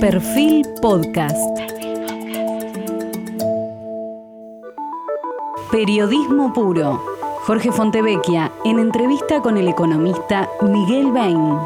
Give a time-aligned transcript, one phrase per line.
[0.00, 1.36] Perfil Podcast.
[5.72, 7.02] Periodismo puro.
[7.46, 11.58] Jorge Fontevecchia en entrevista con el economista Miguel Bain.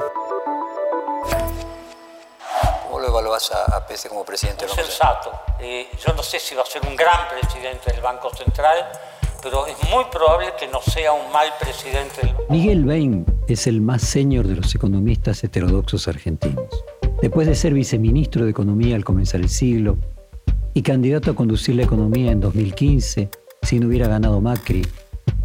[2.85, 4.65] ¿Cómo lo evaluás a, a Pese como presidente?
[4.65, 5.31] Es sensato.
[5.61, 8.79] Eh, yo no sé si va a ser un gran presidente del Banco Central,
[9.43, 13.83] pero es muy probable que no sea un mal presidente del Miguel Bain es el
[13.83, 16.69] más senior de los economistas heterodoxos argentinos.
[17.23, 19.97] Después de ser viceministro de Economía al comenzar el siglo
[20.75, 23.31] y candidato a conducir la economía en 2015,
[23.63, 24.83] si no hubiera ganado Macri,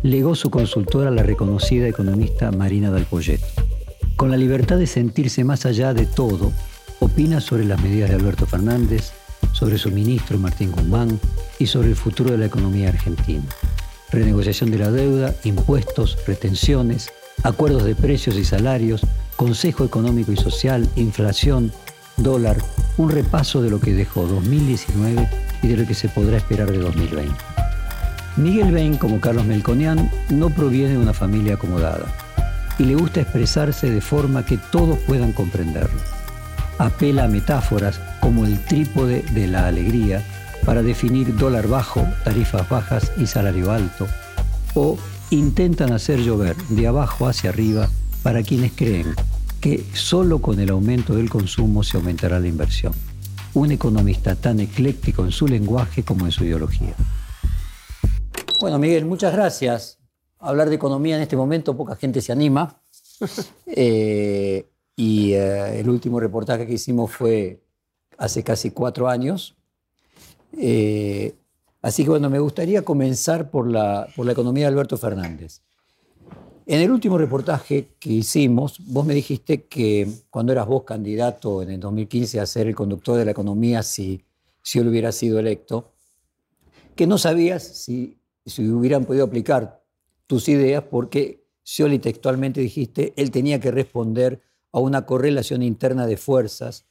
[0.02, 3.42] legó su consultora a la reconocida economista Marina Del Poyet.
[4.16, 6.52] Con la libertad de sentirse más allá de todo,
[7.00, 9.12] opina sobre las medidas de Alberto Fernández,
[9.54, 11.20] sobre su ministro Martín Guzmán
[11.60, 13.46] y sobre el futuro de la economía argentina.
[14.12, 17.12] Renegociación de la deuda, impuestos, retenciones,
[17.44, 19.06] acuerdos de precios y salarios,
[19.38, 21.72] Consejo Económico y Social, inflación,
[22.18, 22.58] dólar,
[22.98, 25.30] un repaso de lo que dejó 2019
[25.62, 27.32] y de lo que se podrá esperar de 2020.
[28.38, 32.06] Miguel Bain, como Carlos Melconian, no proviene de una familia acomodada
[32.80, 36.02] y le gusta expresarse de forma que todos puedan comprenderlo.
[36.80, 40.24] Apela a metáforas como el trípode de la alegría
[40.66, 44.08] para definir dólar bajo, tarifas bajas y salario alto,
[44.74, 44.98] o
[45.30, 47.88] intentan hacer llover de abajo hacia arriba
[48.24, 49.16] para quienes creen
[49.68, 52.94] que solo con el aumento del consumo se aumentará la inversión.
[53.54, 56.96] Un economista tan ecléctico en su lenguaje como en su ideología.
[58.62, 60.00] Bueno, Miguel, muchas gracias.
[60.40, 62.82] Hablar de economía en este momento, poca gente se anima.
[63.66, 67.62] Eh, y eh, el último reportaje que hicimos fue
[68.18, 69.58] hace casi cuatro años.
[70.58, 71.36] Eh,
[71.82, 75.62] así que bueno, me gustaría comenzar por la, por la economía de Alberto Fernández.
[76.70, 81.70] En el último reportaje que hicimos, vos me dijiste que cuando eras vos candidato en
[81.70, 84.26] el 2015 a ser el conductor de la economía, si,
[84.62, 85.94] si él hubiera sido electo,
[86.94, 89.82] que no sabías si, si hubieran podido aplicar
[90.28, 94.42] tus ideas porque Scioli textualmente dijiste, él tenía que responder
[94.74, 96.86] a una correlación interna de fuerzas,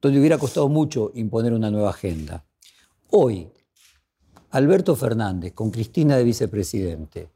[0.00, 2.46] donde hubiera costado mucho imponer una nueva agenda.
[3.10, 3.48] Hoy,
[4.52, 7.28] Alberto Fernández, con Cristina de vicepresidente,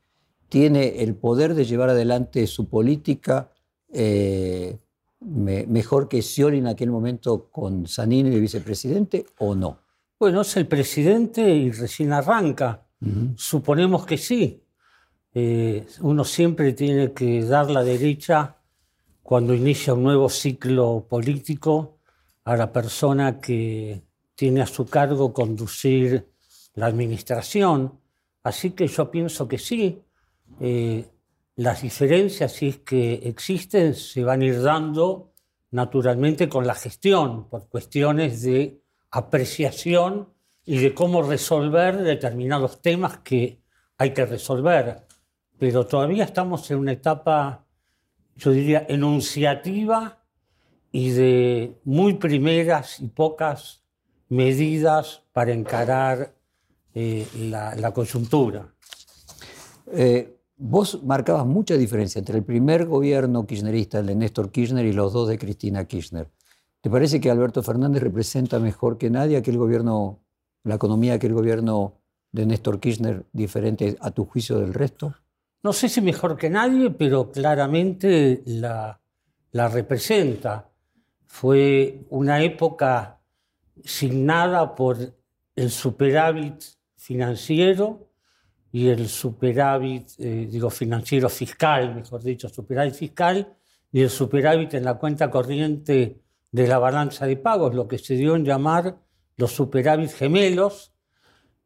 [0.53, 3.51] tiene el poder de llevar adelante su política
[3.91, 4.77] eh,
[5.21, 9.79] me, mejor que Scioli en aquel momento con Zanini de vicepresidente o no?
[10.21, 12.87] Bueno, es el presidente y recién arranca.
[13.35, 14.63] Suponemos que sí.
[15.33, 18.59] Eh, uno siempre tiene que dar la derecha
[19.23, 21.97] cuando inicia un nuevo ciclo político
[22.45, 24.03] a la persona que
[24.35, 26.29] tiene a su cargo conducir
[26.75, 27.99] la administración.
[28.43, 30.03] Así que yo pienso que sí.
[30.61, 31.07] Eh,
[31.57, 35.33] las diferencias, si que existen, se van a ir dando
[35.71, 40.29] naturalmente con la gestión, por cuestiones de apreciación
[40.65, 43.63] y de cómo resolver determinados temas que
[43.99, 45.07] hay que resolver.
[45.59, 47.67] Pero todavía estamos en una etapa,
[48.37, 50.23] yo diría, enunciativa
[50.91, 53.83] y de muy primeras y pocas
[54.29, 56.35] medidas para encarar
[56.95, 58.67] eh, la, la, coyuntura.
[59.87, 64.93] Eh, Vos marcabas mucha diferencia entre el primer gobierno kirchnerista, el de Néstor Kirchner, y
[64.93, 66.31] los dos de Cristina Kirchner.
[66.81, 70.21] ¿Te parece que Alberto Fernández representa mejor que nadie aquel gobierno,
[70.63, 71.95] la economía, aquel gobierno
[72.31, 75.17] de Néstor Kirchner diferente a tu juicio del resto?
[75.65, 79.01] No sé si mejor que nadie, pero claramente la,
[79.51, 80.71] la representa.
[81.27, 83.19] Fue una época
[83.83, 84.97] signada por
[85.57, 86.63] el superávit
[86.95, 88.12] financiero,
[88.73, 93.55] y el superávit, eh, digo, financiero fiscal, mejor dicho, superávit fiscal,
[93.93, 98.15] y el superávit en la cuenta corriente de la balanza de pagos, lo que se
[98.15, 98.97] dio en llamar
[99.37, 100.93] los superávit gemelos,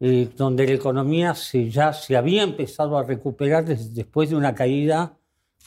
[0.00, 5.16] eh, donde la economía se, ya se había empezado a recuperar después de una caída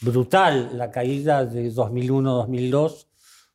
[0.01, 0.77] brutal.
[0.77, 3.07] La caída de 2001-2002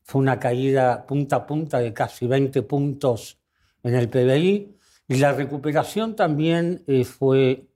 [0.03, 3.39] fue una caída punta a punta de casi 20 puntos
[3.83, 4.75] en el PBI,
[5.07, 7.69] y la recuperación también eh, fue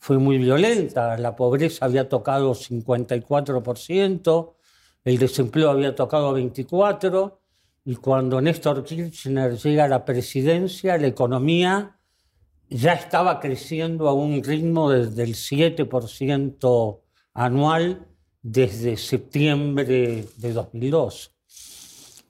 [0.00, 1.16] fue muy violenta.
[1.18, 4.54] La pobreza había tocado 54%,
[5.04, 7.36] el desempleo había tocado 24%,
[7.84, 11.98] y cuando Néstor Kirchner llega a la presidencia, la economía
[12.68, 17.00] ya estaba creciendo a un ritmo desde el 7%
[17.34, 18.06] anual
[18.42, 21.32] desde septiembre de 2002.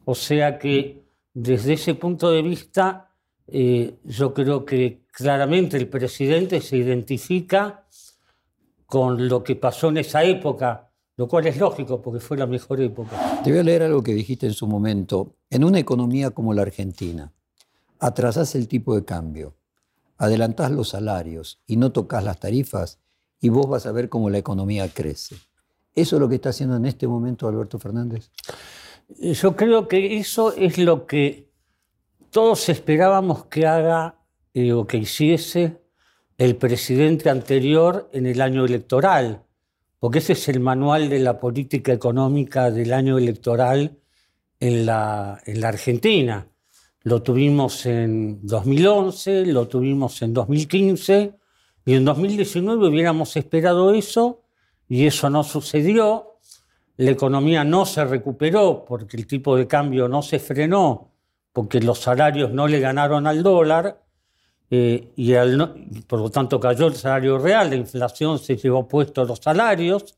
[0.05, 3.13] O sea que desde ese punto de vista,
[3.47, 7.87] eh, yo creo que claramente el presidente se identifica
[8.87, 12.81] con lo que pasó en esa época, lo cual es lógico porque fue la mejor
[12.81, 13.41] época.
[13.45, 15.37] Te voy a leer algo que dijiste en su momento.
[15.49, 17.33] En una economía como la Argentina,
[17.99, 19.55] atrasás el tipo de cambio,
[20.17, 22.99] adelantás los salarios y no tocas las tarifas
[23.41, 25.37] y vos vas a ver cómo la economía crece.
[25.95, 28.31] ¿Eso es lo que está haciendo en este momento Alberto Fernández?
[29.19, 31.51] Yo creo que eso es lo que
[32.31, 34.20] todos esperábamos que haga
[34.55, 35.81] eh, o que hiciese
[36.37, 39.45] el presidente anterior en el año electoral,
[39.99, 43.99] porque ese es el manual de la política económica del año electoral
[44.59, 46.49] en la, en la Argentina.
[47.03, 51.35] Lo tuvimos en 2011, lo tuvimos en 2015
[51.85, 54.43] y en 2019 hubiéramos esperado eso
[54.89, 56.39] y eso no sucedió.
[56.97, 61.13] La economía no se recuperó porque el tipo de cambio no se frenó,
[61.53, 64.03] porque los salarios no le ganaron al dólar
[64.71, 65.33] eh, y
[66.07, 70.17] por lo tanto cayó el salario real, la inflación se llevó puesto los salarios.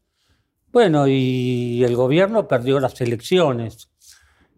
[0.70, 3.90] Bueno, y el gobierno perdió las elecciones.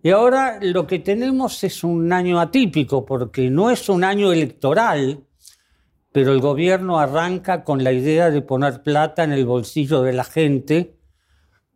[0.03, 5.25] Y ahora lo que tenemos es un año atípico, porque no es un año electoral,
[6.13, 10.25] pero el gobierno arranca con la idea de poner plata en el bolsillo de la
[10.25, 10.99] gente,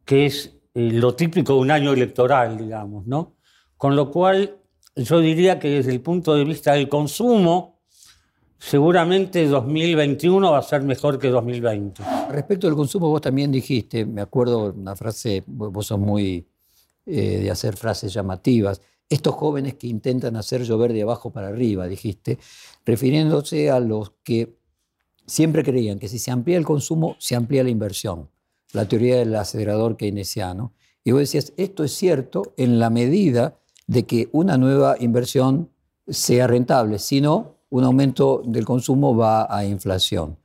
[0.04, 3.36] que es eh, lo típico de un año electoral, digamos, ¿no?
[3.76, 4.58] Con lo cual,
[4.94, 7.77] yo diría que desde el punto de vista del consumo,
[8.58, 12.02] seguramente 2021 va a ser mejor que 2020.
[12.30, 16.46] Respecto al consumo, vos también dijiste, me acuerdo una frase, vos sos muy
[17.06, 18.80] eh, de hacer frases llamativas.
[19.08, 22.38] Estos jóvenes que intentan hacer llover de abajo para arriba, dijiste,
[22.84, 24.58] refiriéndose a los que
[25.26, 28.28] siempre creían que si se amplía el consumo, se amplía la inversión.
[28.72, 30.74] La teoría del acelerador keynesiano.
[31.04, 35.70] Y vos decías, esto es cierto en la medida de que una nueva inversión
[36.06, 40.36] sea rentable, si no, un aumento del consumo va a inflación.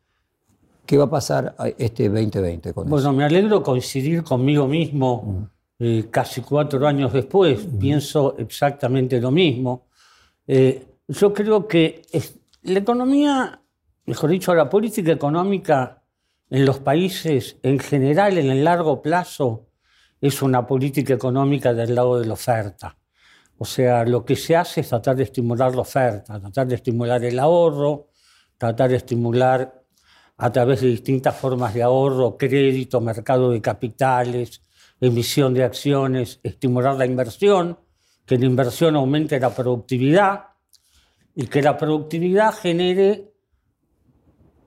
[0.86, 5.50] ¿Qué va a pasar este 2020 con bueno, me alegro coincidir conmigo mismo
[5.80, 9.88] eh, casi cuatro años después, pienso exactamente lo mismo.
[10.46, 12.04] Eh, yo creo que
[12.64, 13.62] la economía,
[14.06, 16.02] mejor dicho, la política económica
[16.50, 19.66] en los países en general, en el largo plazo,
[20.22, 22.96] es una política económica del lado de la oferta.
[23.63, 27.24] O sea, lo que se hace es tratar de estimular la oferta, tratar de estimular
[27.24, 28.10] el ahorro,
[28.57, 29.86] tratar de estimular
[30.36, 34.62] a través de distintas formas de ahorro, crédito, mercado de capitales,
[35.00, 37.80] emisión de acciones, estimular la inversión,
[38.25, 40.48] que la inversión aumente la productividad
[41.33, 43.33] y que la productividad genere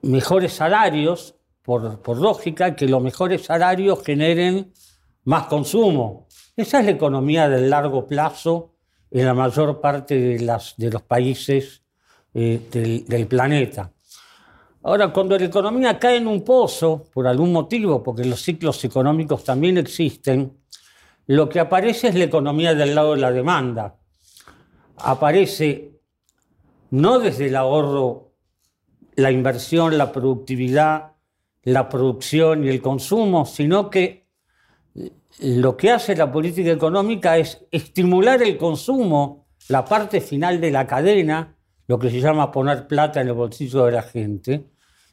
[0.01, 4.73] mejores salarios, por, por lógica, que los mejores salarios generen
[5.25, 6.27] más consumo.
[6.55, 8.73] Esa es la economía del largo plazo
[9.11, 11.83] en la mayor parte de, las, de los países
[12.33, 13.91] eh, del, del planeta.
[14.83, 19.43] Ahora, cuando la economía cae en un pozo, por algún motivo, porque los ciclos económicos
[19.43, 20.57] también existen,
[21.25, 23.97] lo que aparece es la economía del lado de la demanda.
[24.97, 25.99] Aparece
[26.91, 28.31] no desde el ahorro,
[29.15, 31.13] la inversión, la productividad,
[31.63, 34.26] la producción y el consumo, sino que
[35.39, 40.87] lo que hace la política económica es estimular el consumo, la parte final de la
[40.87, 41.55] cadena,
[41.87, 44.65] lo que se llama poner plata en el bolsillo de la gente,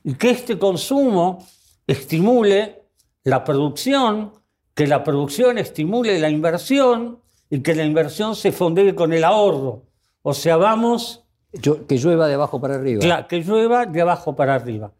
[0.02, 1.46] y que este consumo
[1.86, 2.82] estimule
[3.24, 4.32] la producción,
[4.74, 7.20] que la producción estimule la inversión
[7.50, 9.84] y que la inversión se fondee con el ahorro.
[10.22, 11.24] O sea, vamos...
[11.52, 13.00] que llueva de abajo para arriba.
[13.00, 14.92] Claro, que llueva de abajo para arriba.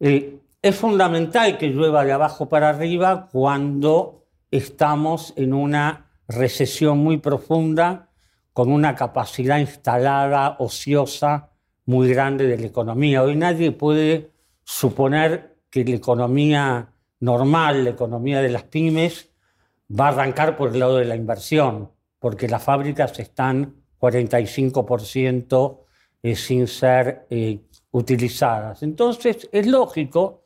[0.00, 4.17] Eh, es fundamental que llueva de abajo para arriba cuando
[4.50, 8.10] estamos en una recesión muy profunda,
[8.52, 11.50] con una capacidad instalada, ociosa,
[11.86, 13.22] muy grande de la economía.
[13.22, 14.32] Hoy nadie puede
[14.64, 19.30] suponer que la economía normal, la economía de las pymes,
[19.88, 25.80] va a arrancar por el lado de la inversión, porque las fábricas están 45%
[26.22, 27.60] eh, sin ser eh,
[27.92, 28.82] utilizadas.
[28.82, 30.44] Entonces, es lógico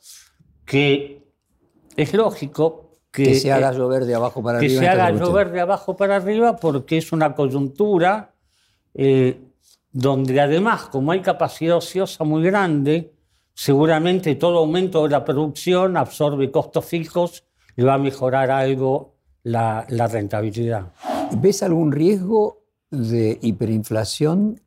[0.64, 1.26] que,
[1.97, 4.73] es lógico que, se haga llover de abajo para arriba.
[4.73, 8.33] Que se haga llover de abajo para arriba porque es una coyuntura
[8.95, 9.38] eh,
[9.92, 13.12] donde además, como hay capacidad ociosa muy grande,
[13.54, 17.45] seguramente todo aumento de la producción absorbe costos fijos
[17.76, 20.92] y va a mejorar algo la, rentabilidad.
[21.37, 24.59] ¿Ves algún riesgo de hiperinflación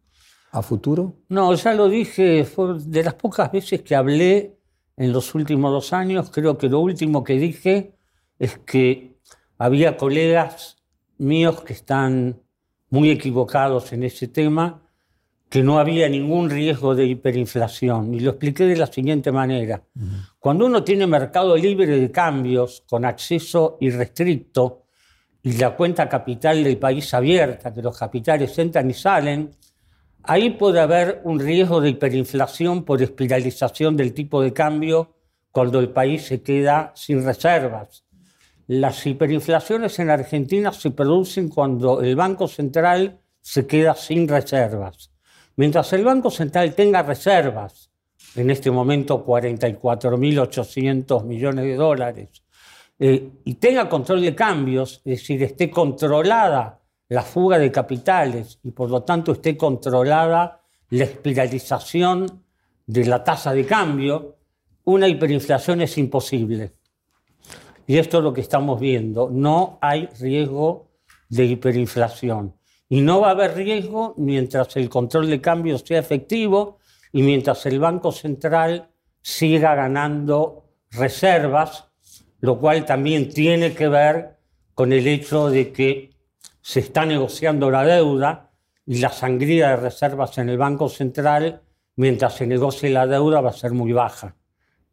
[0.52, 1.14] a futuro?
[1.30, 4.60] No, ya lo dije, fue de las pocas veces que hablé
[4.98, 7.96] en los últimos dos años, creo que lo último que dije
[8.40, 9.18] es que
[9.58, 10.78] había colegas
[11.18, 12.42] míos que están
[12.90, 14.82] muy equivocados en ese tema,
[15.50, 18.14] que no había ningún riesgo de hiperinflación.
[18.14, 19.84] Y lo expliqué de la siguiente manera.
[20.40, 24.84] Cuando uno tiene mercado libre de cambios con acceso irrestricto
[25.44, 29.52] y la cuenta capital del país abierta, que los capitales entran y salen,
[30.24, 35.16] ahí puede haber un riesgo de hiperinflación por espiralización del tipo de cambio
[35.52, 38.05] cuando el país se queda sin reservas.
[38.68, 45.12] Las hiperinflaciones en Argentina se producen cuando el Banco Central se queda sin reservas.
[45.56, 47.92] Mientras el Banco Central tenga reservas,
[48.36, 52.30] en este momento 44.800 millones de dólares,
[52.98, 58.72] eh, y tenga control de cambios, es decir, esté controlada la fuga de capitales y
[58.72, 62.44] por lo tanto esté controlada la espiralización
[62.88, 64.38] de la tasa de cambio,
[64.86, 66.74] una hiperinflación es imposible.
[67.88, 69.30] Y esto es lo que estamos viendo.
[69.32, 70.88] No hay riesgo
[71.30, 72.56] de hiperinflación.
[72.90, 76.78] Y no va a haber riesgo mientras el control de cambio sea efectivo
[77.12, 78.90] y mientras el Banco Central
[79.22, 81.86] siga ganando reservas,
[82.40, 84.38] lo cual también tiene que ver
[84.74, 86.12] con el hecho de que
[86.62, 88.52] se está negociando la deuda
[88.86, 91.62] y la sangría de reservas en el Banco Central,
[91.96, 94.36] mientras se negocie la deuda, va a ser muy baja.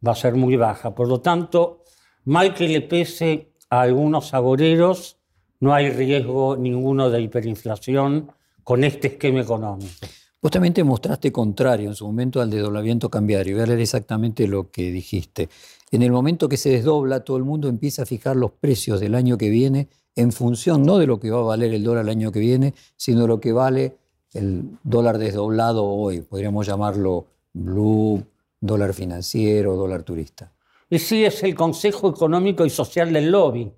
[0.05, 0.95] Va a ser muy baja.
[0.95, 1.83] Por lo tanto,
[2.25, 5.17] mal que le pese a algunos agoreros,
[5.59, 8.31] no hay riesgo ninguno de hiperinflación
[8.63, 10.07] con este esquema económico.
[10.41, 13.55] Justamente mostraste contrario en su momento al desdoblamiento cambiario.
[13.55, 15.47] Voy a leer exactamente lo que dijiste.
[15.89, 19.15] En el momento que se desdobla, todo el mundo empieza a fijar los precios del
[19.15, 22.09] año que viene en función no de lo que va a valer el dólar el
[22.09, 23.95] año que viene, sino de lo que vale
[24.33, 26.21] el dólar desdoblado hoy.
[26.21, 28.23] Podríamos llamarlo blue,
[28.59, 30.51] dólar financiero, dólar turista.
[30.89, 33.71] Y sí, es el Consejo Económico y Social del Lobby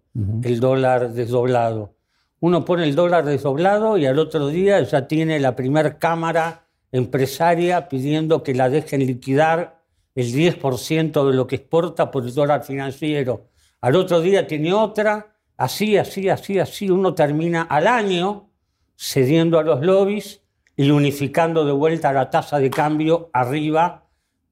[0.43, 1.95] el dólar desdoblado.
[2.39, 7.89] Uno pone el dólar desdoblado y al otro día ya tiene la primera cámara empresaria
[7.89, 9.81] pidiendo que la dejen liquidar
[10.15, 13.49] el 10% de lo que exporta por el dólar financiero.
[13.81, 16.89] Al otro día tiene otra, así, así, así, así.
[16.89, 18.49] Uno termina al año
[18.95, 20.41] cediendo a los lobbies
[20.77, 24.04] y unificando de vuelta la tasa de cambio arriba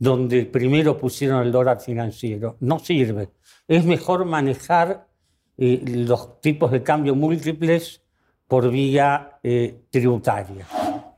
[0.04, 2.58] donde primero pusieron el dólar financiero.
[2.60, 3.30] No sirve.
[3.70, 5.08] Es mejor manejar
[5.56, 8.02] los tipos de cambio múltiples
[8.46, 10.68] por vía eh, tributaria.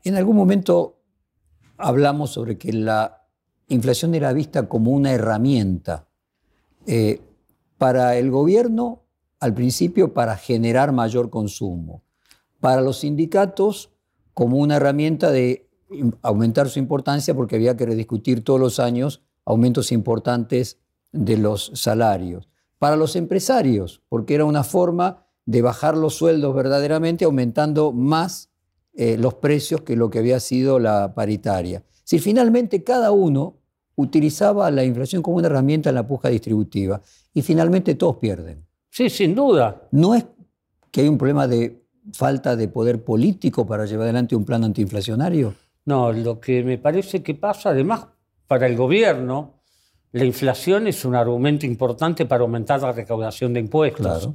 [0.03, 0.99] En algún momento
[1.77, 3.25] hablamos sobre que la
[3.69, 6.07] inflación era vista como una herramienta
[6.85, 7.21] eh,
[7.79, 9.01] para el gobierno,
[9.39, 12.03] al principio para generar mayor consumo,
[12.59, 13.89] para los sindicatos
[14.35, 15.64] como una herramienta de
[16.21, 20.79] aumentar su importancia porque había que rediscutir todos los años aumentos importantes
[21.11, 22.49] de los salarios
[22.79, 28.49] para los empresarios, porque era una forma de bajar los sueldos verdaderamente, aumentando más
[28.93, 31.83] eh, los precios que lo que había sido la paritaria.
[32.03, 33.57] Si finalmente cada uno
[33.95, 37.01] utilizaba la inflación como una herramienta en la puja distributiva
[37.33, 38.65] y finalmente todos pierden.
[38.89, 39.87] Sí, sin duda.
[39.91, 40.25] ¿No es
[40.91, 45.55] que hay un problema de falta de poder político para llevar adelante un plan antiinflacionario?
[45.85, 48.07] No, lo que me parece que pasa, además,
[48.47, 49.61] para el gobierno,
[50.11, 54.29] la inflación es un argumento importante para aumentar la recaudación de impuestos.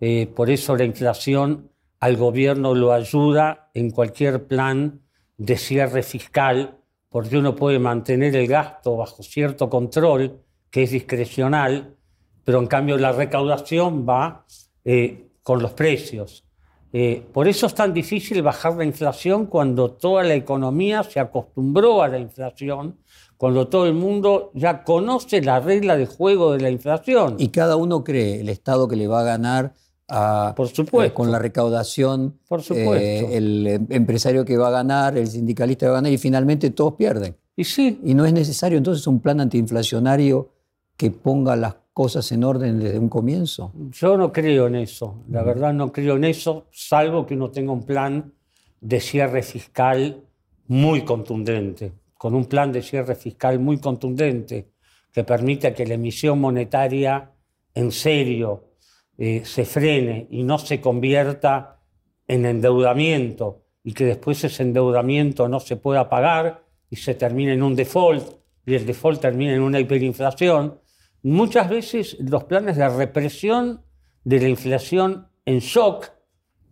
[0.00, 1.70] Eh, por eso la inflación
[2.00, 5.02] al gobierno lo ayuda en cualquier plan
[5.36, 6.78] de cierre fiscal,
[7.08, 11.96] porque uno puede mantener el gasto bajo cierto control, que es discrecional,
[12.44, 14.46] pero en cambio la recaudación va
[14.84, 16.44] eh, con los precios.
[16.92, 22.02] Eh, por eso es tan difícil bajar la inflación cuando toda la economía se acostumbró
[22.02, 22.96] a la inflación
[23.40, 27.36] cuando todo el mundo ya conoce la regla de juego de la inflación.
[27.38, 29.72] Y cada uno cree el Estado que le va a ganar
[30.08, 31.10] a, Por supuesto.
[31.10, 32.96] Eh, con la recaudación, Por supuesto.
[32.96, 36.18] Eh, el em, empresario que va a ganar, el sindicalista que va a ganar, y
[36.18, 37.34] finalmente todos pierden.
[37.56, 37.98] Y sí.
[38.04, 40.50] Y no es necesario entonces un plan antiinflacionario
[40.98, 43.72] que ponga las cosas en orden desde un comienzo.
[43.90, 47.72] Yo no creo en eso, la verdad no creo en eso, salvo que uno tenga
[47.72, 48.32] un plan
[48.80, 50.22] de cierre fiscal
[50.66, 54.72] muy contundente con un plan de cierre fiscal muy contundente
[55.10, 57.30] que permita que la emisión monetaria
[57.74, 58.74] en serio
[59.16, 61.80] eh, se frene y no se convierta
[62.28, 67.62] en endeudamiento y que después ese endeudamiento no se pueda pagar y se termine en
[67.62, 68.34] un default
[68.66, 70.78] y el default termine en una hiperinflación,
[71.22, 73.82] muchas veces los planes de represión
[74.24, 76.10] de la inflación en shock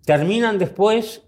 [0.04, 1.22] terminan después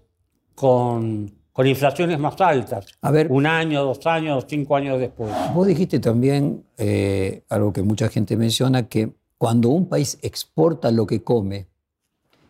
[0.55, 2.85] con con inflaciones más altas.
[3.01, 5.31] A ver, un año, dos años, cinco años después.
[5.53, 11.05] Vos dijiste también eh, algo que mucha gente menciona, que cuando un país exporta lo
[11.05, 11.67] que come,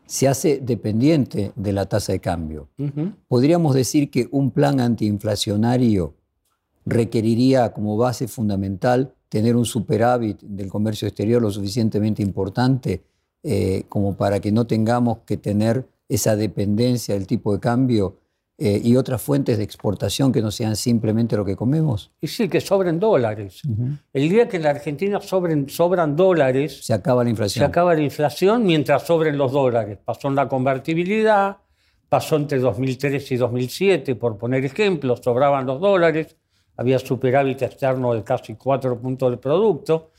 [0.05, 2.67] se hace dependiente de la tasa de cambio.
[3.29, 6.15] Podríamos decir que un plan antiinflacionario
[6.85, 13.01] requeriría como base fundamental tener un superávit del comercio exterior lo suficientemente importante
[13.41, 18.17] eh, como para que no tengamos que tener esa dependencia del tipo de cambio
[18.57, 22.11] eh, y otras fuentes de exportación que no sean simplemente lo que comemos?
[22.19, 23.61] Y sí, que sobren dólares.
[24.11, 26.85] El día que en la Argentina sobren, sobran dólares...
[26.85, 27.61] Se acaba la inflación.
[27.63, 29.97] Se acaba la inflación mientras sobren los dólares.
[30.03, 31.55] Pasó en la convertibilidad,
[32.09, 36.35] pasó entre 2003 y 2007, por poner ejemplos, sobraban los dólares,
[36.77, 40.11] había superávit externo de casi 4 puntos del producto.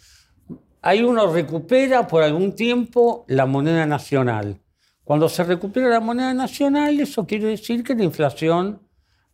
[0.82, 4.60] Ahí uno recupera por algún tiempo la moneda nacional.
[5.04, 8.80] Cuando se recupera la moneda nacional, eso quiere decir que la inflación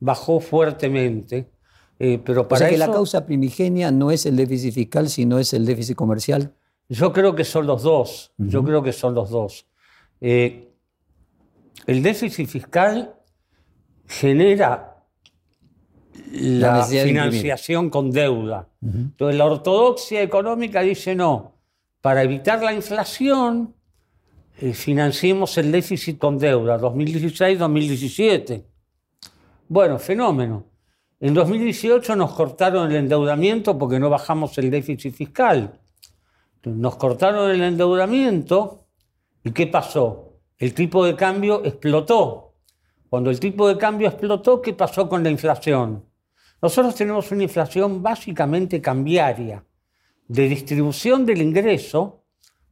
[0.01, 1.51] bajó fuertemente.
[1.99, 5.39] Eh, pero para o sea que la causa primigenia no es el déficit fiscal, sino
[5.39, 6.55] es el déficit comercial.
[6.89, 8.33] Yo creo que son los dos.
[8.39, 9.67] Yo creo que son los dos.
[10.21, 10.73] Eh,
[11.87, 13.15] el déficit fiscal
[14.07, 14.98] genera
[16.33, 18.69] la, financiación con deuda.
[18.83, 21.53] Entonces la ortodoxia económica dice no,
[22.01, 23.75] para evitar la inflación
[24.61, 28.65] eh, financiemos el déficit con deuda 2016-2017.
[29.69, 30.65] Bueno, fenómeno.
[31.21, 35.79] En 2018 nos cortaron el endeudamiento porque no bajamos el déficit fiscal.
[36.65, 38.87] Nos cortaron el endeudamiento
[39.45, 40.33] y ¿qué pasó?
[40.59, 42.55] El tipo de cambio explotó.
[43.09, 46.05] Cuando el tipo de cambio explotó, ¿qué pasó con la inflación?
[46.61, 49.65] Nosotros tenemos una inflación básicamente cambiaria,
[50.27, 52.25] de distribución del ingreso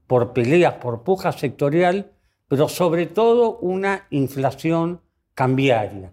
[0.06, 2.12] por peleas, por puja sectorial,
[2.48, 5.00] pero sobre todo una inflación
[5.34, 6.12] cambiaria.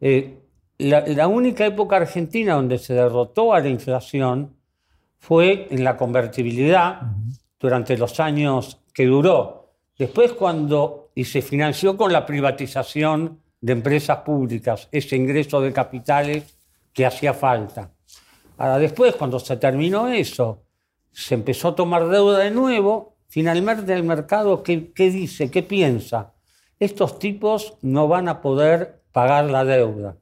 [0.00, 0.38] Eh,
[0.78, 4.56] la, única época argentina donde se derrotó a la inflación
[5.18, 7.02] fue en la convertibilidad
[7.58, 9.74] durante los años que duró.
[9.98, 16.56] Después cuando, y se financió con la privatización de empresas públicas, ese ingreso de capitales
[16.92, 17.92] que hacía falta.
[18.58, 20.64] Ahora después, cuando se terminó eso,
[21.12, 25.52] se empezó a tomar deuda de nuevo Finalmente el mercado, ¿qué, dice?
[25.52, 26.34] ¿Qué piensa?
[26.80, 30.16] Estos tipos no van a poder pagar la deuda.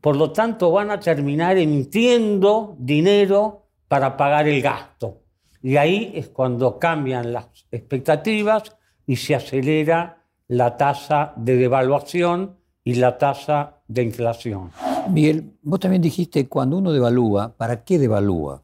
[0.00, 5.24] Por lo tanto, van a terminar emitiendo dinero para pagar el gasto.
[5.62, 8.62] Y ahí es cuando cambian las expectativas
[9.06, 14.70] y se acelera la tasa de devaluación y la tasa de inflación.
[15.10, 18.62] Miguel, vos también dijiste, cuando uno devalúa, ¿para qué devalúa?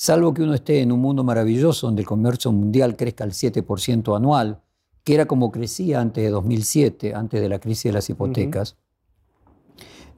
[0.00, 4.16] salvo que uno esté en un mundo maravilloso donde el comercio mundial crezca al 7%
[4.16, 4.62] anual,
[5.04, 8.78] que era como crecía antes de 2007, antes de la crisis de las hipotecas,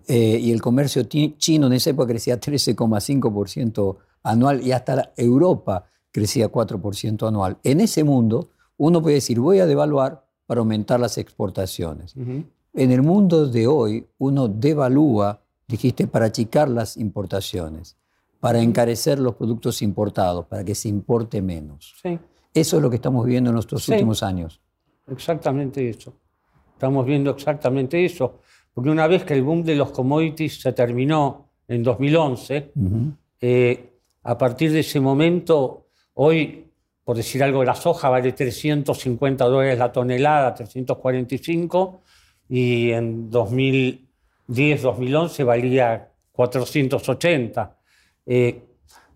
[0.06, 6.48] eh, y el comercio chino en esa época crecía 13,5% anual y hasta Europa crecía
[6.48, 7.58] 4% anual.
[7.64, 12.14] En ese mundo, uno puede decir, voy a devaluar para aumentar las exportaciones.
[12.14, 17.96] En el mundo de hoy, uno devalúa, dijiste, para achicar las importaciones
[18.42, 21.94] para encarecer los productos importados, para que se importe menos.
[22.02, 22.18] Sí.
[22.52, 24.60] Eso es lo que estamos viendo en nuestros últimos años.
[25.06, 26.12] Exactamente eso.
[26.72, 28.40] Estamos viendo exactamente eso.
[28.74, 32.72] Porque una vez que el boom de los commodities se terminó en 2011,
[33.40, 33.92] eh,
[34.24, 36.66] a partir de ese momento, hoy,
[37.04, 42.00] por decir algo, la soja vale 350 dólares la tonelada, 345,
[42.48, 43.30] y en
[44.48, 47.76] 2010-2011 valía 480.
[48.26, 48.62] Eh,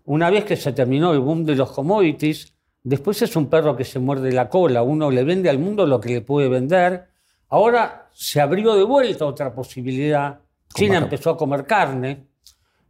[0.05, 3.83] una vez que se terminó el boom de los commodities, después es un perro que
[3.83, 4.83] se muerde la cola.
[4.83, 7.09] Uno le vende al mundo lo que le puede vender.
[7.49, 10.39] Ahora se abrió de vuelta otra posibilidad.
[10.73, 12.27] China empezó a comer carne.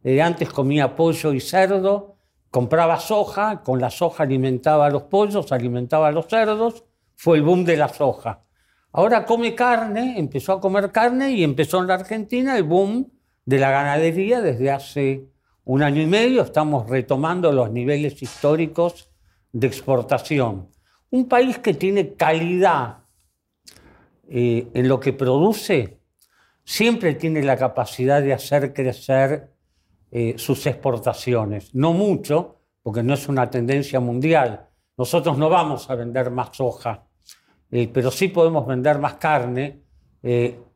[0.04, 2.15] Eh, antes comía pollo y cerdo.
[2.50, 3.62] Compraba soja.
[3.63, 6.84] Con la soja alimentaba a los pollos, alimentaba a los cerdos.
[7.15, 8.43] Fue el boom de la soja.
[8.91, 13.12] Ahora come carne, empezó a comer carne y empezó en la Argentina el boom
[13.45, 15.28] de la ganadería desde hace
[15.67, 19.12] un año y medio estamos retomando los niveles históricos
[19.52, 20.69] de exportación.
[21.10, 23.00] Un país que tiene calidad
[24.30, 26.00] eh, en lo que produce,
[26.63, 29.54] siempre tiene la capacidad de hacer crecer
[30.12, 31.76] eh, sus exportaciones.
[31.76, 34.69] No mucho, porque no es una tendencia mundial.
[34.97, 37.07] Nosotros no vamos a vender más soja,
[37.71, 39.82] eh, pero sí podemos vender más carne,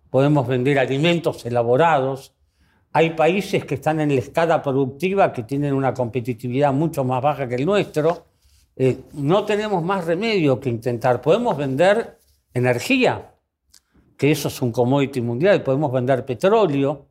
[0.10, 2.34] podemos vender alimentos elaborados,
[2.94, 7.48] hay países que están en la escala productiva que tienen una competitividad mucho más baja
[7.48, 8.26] que el nuestro.
[8.76, 11.22] Eh, no tenemos más remedio que intentar.
[11.22, 12.20] Podemos vender
[12.54, 13.34] energía,
[14.18, 17.08] que eso es un commodity mundial, podemos vender petróleo.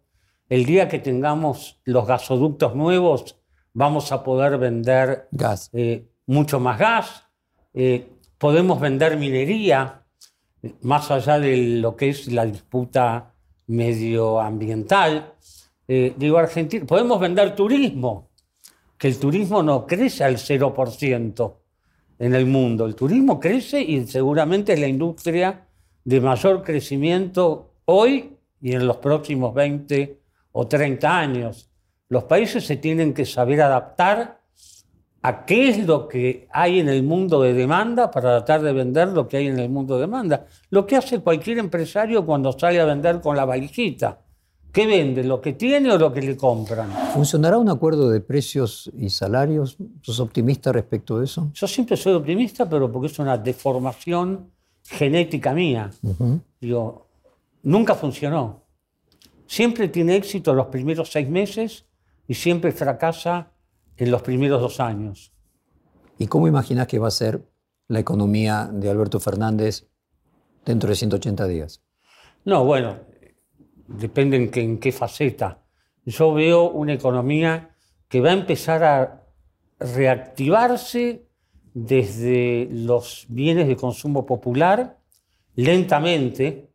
[0.48, 3.36] El día que tengamos los gasoductos nuevos,
[3.72, 5.70] vamos a poder vender gas.
[5.72, 7.24] Eh, mucho más gas.
[7.72, 8.06] Eh,
[8.40, 10.02] podemos vender minería.
[10.82, 13.34] más allá de lo que es la disputa
[13.66, 15.34] medioambiental.
[15.88, 18.30] Eh, digo, Argentina, podemos vender turismo,
[18.98, 21.56] que el turismo no crece al 0%
[22.18, 22.84] en el mundo.
[22.86, 25.66] El turismo crece y seguramente es la industria
[26.04, 30.18] de mayor crecimiento hoy y en los próximos 20
[30.52, 31.70] o 30 años.
[32.08, 34.39] Los países se tienen que saber adaptar
[35.22, 39.08] a qué es lo que hay en el mundo de demanda para tratar de vender
[39.08, 40.46] lo que hay en el mundo de demanda.
[40.70, 44.20] Lo que hace cualquier empresario cuando sale a vender con la valijita.
[44.72, 45.24] ¿Qué vende?
[45.24, 46.90] ¿Lo que tiene o lo que le compran?
[47.12, 49.76] ¿Funcionará un acuerdo de precios y salarios?
[50.00, 51.50] ¿Sos optimista respecto de eso?
[51.52, 54.48] Yo siempre soy optimista, pero porque es una deformación
[54.84, 55.90] genética mía.
[56.60, 57.08] Digo,
[57.64, 58.62] nunca funcionó.
[59.46, 61.84] Siempre tiene éxito los primeros seis meses
[62.28, 63.50] y siempre fracasa
[64.00, 65.32] en los primeros dos años.
[66.18, 67.46] ¿Y cómo imaginas que va a ser
[67.86, 69.86] la economía de Alberto Fernández
[70.64, 71.82] dentro de 180 días?
[72.46, 72.96] No, bueno,
[73.86, 75.62] depende en qué, en qué faceta.
[76.06, 77.76] Yo veo una economía
[78.08, 79.22] que va a empezar a
[79.78, 81.28] reactivarse
[81.74, 84.98] desde los bienes de consumo popular
[85.56, 86.70] lentamente,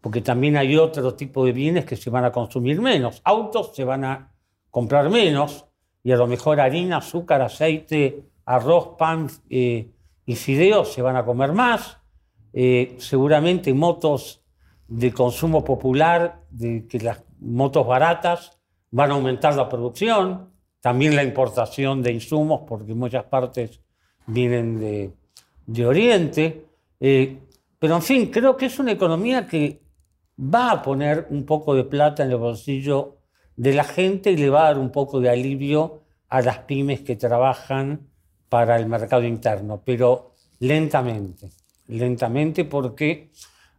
[0.00, 3.20] porque también hay otro tipo de bienes que se van a consumir menos.
[3.24, 4.32] Autos se van a
[4.70, 5.66] comprar menos,
[6.02, 9.90] y a lo mejor harina, azúcar, aceite, arroz, pan eh,
[10.24, 11.98] y fideos se van a comer más.
[12.52, 14.42] Eh, seguramente motos
[14.88, 18.58] de consumo popular, de que las motos baratas
[18.90, 23.80] van a aumentar la producción, también la importación de insumos, porque muchas partes
[24.26, 25.12] vienen de,
[25.66, 26.66] de Oriente.
[26.98, 27.38] Eh,
[27.78, 29.80] pero en fin, creo que es una economía que
[30.38, 33.19] va a poner un poco de plata en el bolsillo
[33.60, 37.02] de la gente y le va a dar un poco de alivio a las pymes
[37.02, 38.08] que trabajan
[38.48, 41.50] para el mercado interno, pero lentamente,
[41.88, 43.30] lentamente porque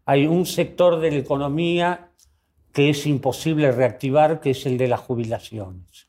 [0.06, 2.12] hay un sector de la economía
[2.72, 6.08] que es imposible reactivar, que es el de las jubilaciones.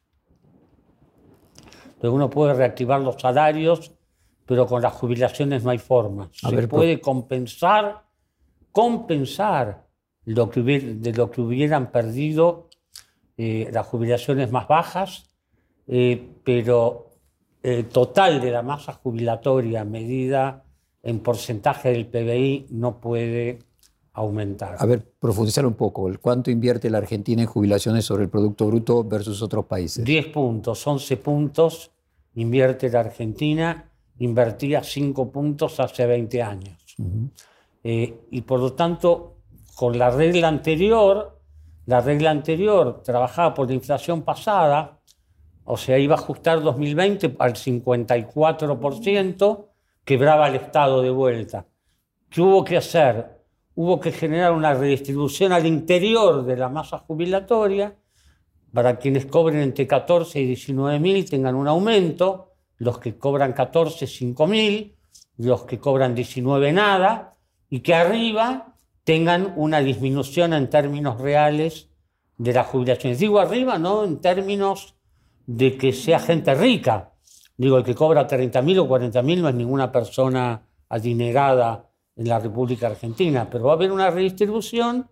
[1.95, 3.93] Entonces uno puede reactivar los salarios,
[4.45, 6.29] pero con las jubilaciones no hay forma.
[6.35, 8.03] Se puede compensar,
[8.71, 9.87] compensar
[10.27, 12.69] lo que de lo que hubieran perdido
[13.37, 15.31] eh, las jubilaciones más bajas,
[15.87, 17.11] eh, pero
[17.63, 20.65] el total de la masa jubilatoria medida
[21.03, 23.59] en porcentaje del PBI no puede
[24.15, 24.77] aumentar.
[24.79, 26.11] A ver, profundizar un poco.
[26.21, 30.05] ¿Cuánto invierte la Argentina en jubilaciones sobre el Producto Bruto versus otros países?
[30.05, 31.91] 10 puntos, 11 puntos
[32.35, 36.97] invierte la Argentina, invertía 5 puntos hace 20 años.
[37.85, 39.37] Eh, y por lo tanto,
[39.75, 41.41] con la regla anterior,
[41.87, 45.01] la regla anterior trabajaba por la inflación pasada,
[45.65, 49.67] o sea, iba a ajustar 2020 al 54%,
[50.05, 51.67] quebraba el Estado de vuelta.
[52.29, 53.41] ¿Qué hubo que hacer?
[53.75, 57.97] Hubo que generar una redistribución al interior de la masa jubilatoria
[58.73, 64.07] para quienes cobren entre 14 y 19 mil tengan un aumento, los que cobran 14,
[64.07, 64.97] 5 mil,
[65.37, 67.37] los que cobran 19 nada,
[67.69, 68.72] y que arriba
[69.05, 71.89] tengan una disminución en términos reales
[72.39, 73.19] de las jubilaciones.
[73.19, 74.95] Digo arriba, no en términos
[75.47, 77.13] de que sea gente rica.
[77.57, 82.89] Digo, el que cobra 30.000 o 40.000 no es ninguna persona adinerada en la República
[82.89, 85.09] Argentina, pero va a haber una redistribución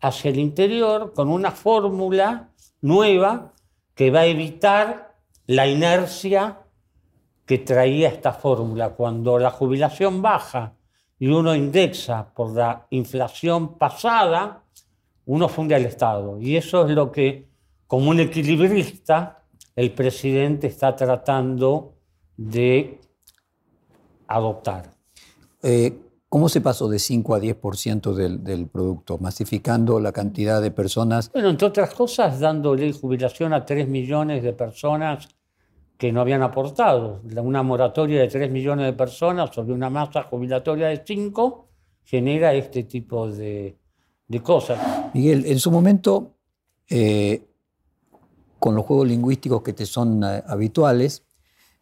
[0.00, 3.52] hacia el interior con una fórmula nueva
[3.94, 6.60] que va a evitar la inercia
[7.46, 8.90] que traía esta fórmula.
[8.90, 10.74] Cuando la jubilación baja
[11.24, 14.62] y uno indexa por la inflación pasada,
[15.24, 16.38] uno funde al Estado.
[16.38, 17.48] Y eso es lo que,
[17.86, 19.42] como un equilibrista,
[19.74, 21.94] el presidente está tratando
[22.36, 23.00] de
[24.26, 24.92] adoptar.
[25.62, 30.72] Eh, ¿Cómo se pasó de 5 a 10% del, del producto, masificando la cantidad de
[30.72, 31.32] personas?
[31.32, 35.26] Bueno, entre otras cosas, dándole jubilación a 3 millones de personas
[35.98, 37.22] que no habían aportado.
[37.42, 41.68] Una moratoria de 3 millones de personas sobre una masa jubilatoria de 5
[42.02, 43.78] genera este tipo de,
[44.28, 44.78] de cosas.
[45.14, 46.36] Miguel, en su momento,
[46.88, 47.46] eh,
[48.58, 51.24] con los juegos lingüísticos que te son eh, habituales,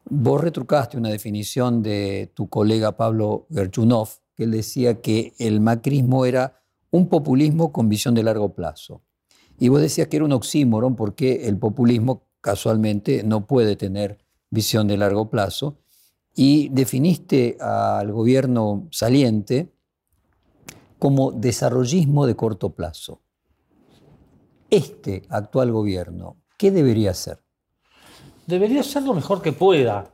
[0.04, 6.24] vos retrucaste una definición de tu colega Pablo Gerchunov, que él decía que el macrismo
[6.26, 9.02] era un populismo con visión de largo plazo.
[9.58, 14.18] Y vos decías que era un oxímoron porque el populismo casualmente no puede tener
[14.50, 15.78] visión de largo plazo,
[16.34, 19.72] y definiste al gobierno saliente
[20.98, 23.22] como desarrollismo de corto plazo.
[24.70, 27.42] Este actual gobierno, ¿qué debería hacer?
[28.46, 30.12] Debería hacer lo mejor que pueda.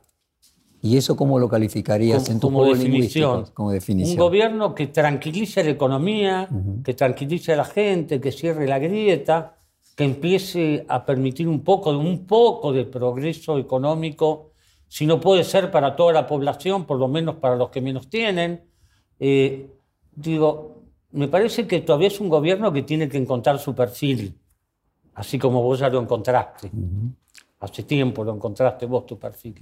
[0.81, 3.45] ¿Y eso cómo lo calificarías como, en tu como definición.
[3.53, 4.17] Como definición.
[4.19, 6.49] Un gobierno que tranquilice la economía,
[6.83, 9.58] que tranquilice a la gente, que cierre la grieta,
[9.99, 14.53] que empiece a permitir un poco, un poco de progreso económico,
[14.87, 18.09] si no puede ser para toda la población, por lo menos para los que menos
[18.09, 18.63] tienen.
[19.19, 19.69] Eh,
[20.15, 24.39] digo, me parece que todavía es un gobierno que tiene que encontrar su perfil,
[25.15, 26.71] así como vos ya lo encontraste.
[27.59, 29.55] Hace tiempo lo encontraste vos tu perfil.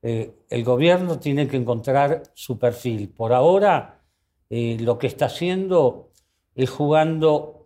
[0.00, 3.10] Eh, el gobierno tiene que encontrar su perfil.
[3.10, 4.00] Por ahora,
[4.48, 6.12] eh, lo que está haciendo
[6.54, 7.59] es jugando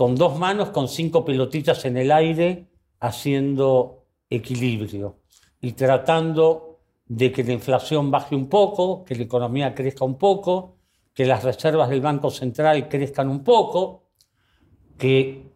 [0.00, 5.18] con dos manos, con cinco pelotitas en el aire, haciendo equilibrio
[5.60, 10.78] y tratando de que la inflación baje un poco, que la economía crezca un poco,
[11.12, 14.04] que las reservas del Banco Central crezcan un poco,
[14.96, 15.52] que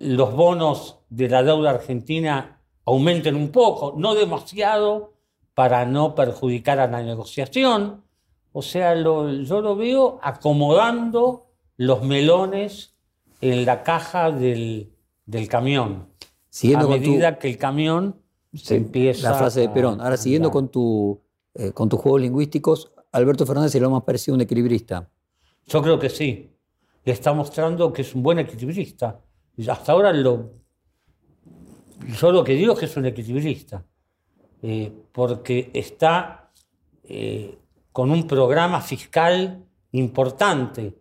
[0.00, 5.14] los bonos de la deuda argentina aumenten un poco, no demasiado
[5.54, 8.02] para no perjudicar a la negociación.
[8.50, 12.93] O sea, yo lo veo acomodando los melones
[13.40, 14.92] en la caja del,
[15.26, 16.08] del camión.
[16.48, 18.20] Siguiendo a con tu- medida que el camión
[18.54, 20.00] se empieza La frase de Perón.
[20.00, 21.20] Ahora, siguiendo con, tu,
[21.54, 25.08] eh, con tus juegos lingüísticos, Alberto Fernández es lo más parecido a un equilibrista.
[25.66, 26.50] Yo creo que sí.
[27.04, 29.20] Le está mostrando que es un buen equilibrista.
[29.68, 30.52] Hasta ahora lo,
[32.20, 33.84] yo lo que digo es que es un equilibrista.
[34.62, 36.50] Eh, porque está
[37.02, 37.58] eh,
[37.92, 40.98] con un programa fiscal importante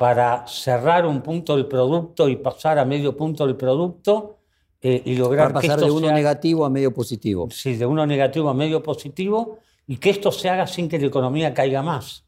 [0.00, 4.38] para cerrar un punto del producto y pasar a medio punto del producto
[4.80, 7.48] eh, y lograr Para que pasar esto de uno sea- negativo a medio positivo.
[7.50, 11.06] sí, de uno negativo a medio positivo y que esto se haga sin que la
[11.08, 12.24] economía caiga más.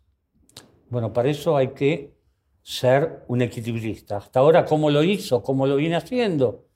[0.90, 2.12] Bueno, para eso hay que
[2.60, 4.18] ser un equilibrista.
[4.18, 5.42] Hasta ahora, ¿cómo lo hizo?
[5.42, 6.66] ¿Cómo lo viene haciendo?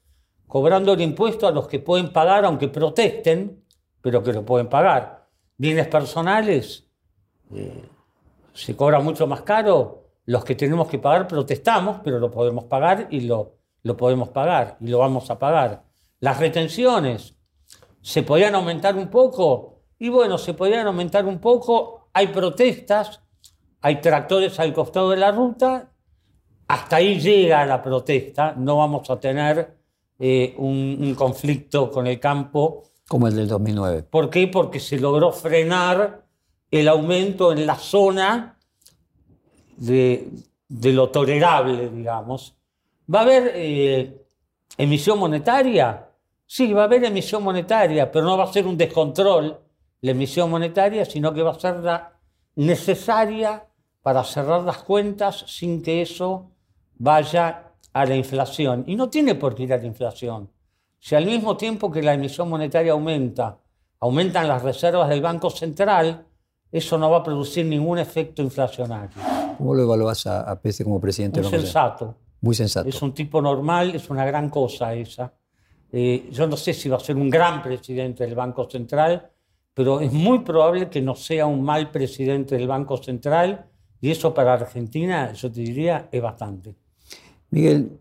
[0.47, 3.63] Cobrando el impuesto a los que pueden pagar, aunque protesten,
[4.01, 5.29] pero que lo pueden pagar.
[5.59, 6.87] Bienes personales,
[7.55, 7.83] eh,
[8.55, 10.06] se cobra mucho más caro.
[10.27, 14.77] Los que tenemos que pagar protestamos, pero lo podemos pagar y lo, lo podemos pagar
[14.81, 15.85] y lo vamos a pagar.
[16.21, 17.37] Las retenciones,
[18.07, 19.81] ¿Se podían aumentar un poco?
[19.99, 22.09] Y bueno, se podían aumentar un poco.
[22.13, 23.21] Hay protestas,
[23.81, 25.91] hay tractores al costado de la ruta.
[26.69, 28.55] Hasta ahí llega la protesta.
[28.57, 29.77] No vamos a tener
[30.21, 32.85] eh, un, un conflicto con el campo.
[33.09, 34.05] Como el del 2009.
[34.05, 34.47] ¿Por qué?
[34.47, 36.29] Porque se logró frenar
[36.71, 38.56] el aumento en la zona
[39.77, 40.29] de,
[40.69, 42.55] lo tolerable, digamos.
[43.13, 44.27] ¿Va a haber eh,
[44.77, 46.09] emisión monetaria?
[46.47, 49.61] Sí, va a haber emisión monetaria, pero no va a ser un descontrol
[50.01, 52.13] la emisión monetaria, sino que va a ser la
[52.55, 53.67] necesaria
[54.03, 56.53] para cerrar las cuentas sin que eso
[56.99, 58.85] vaya a la inflación.
[58.87, 60.51] Y no tiene por qué ir a la inflación.
[61.01, 63.59] Si al mismo tiempo que la emisión monetaria aumenta,
[64.01, 66.27] aumentan las reservas del Banco Central,
[66.71, 69.17] eso no va a producir ningún efecto inflacionario.
[69.57, 71.63] ¿Cómo lo evaluás a, a como presidente Central?
[71.63, 72.15] sensato.
[72.41, 72.89] Muy sensato.
[72.89, 75.33] Es un tipo normal, es una gran cosa esa.
[75.91, 79.31] Eh, yo no sé si va a ser un gran presidente del Banco Central,
[79.73, 83.67] pero es muy probable que no sea un mal presidente del Banco Central
[84.01, 86.75] y eso para Argentina, yo te diría, es bastante.
[87.51, 87.99] Miguel,